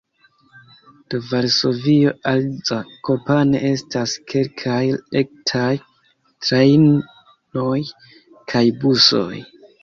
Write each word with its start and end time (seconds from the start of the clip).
De 1.13 1.17
Varsovio 1.25 2.13
al 2.31 2.41
Zakopane 2.69 3.61
estas 3.67 4.15
kelkaj 4.33 4.79
rektaj 5.17 5.69
trajnoj 6.47 7.77
kaj 8.55 8.65
busoj. 8.81 9.31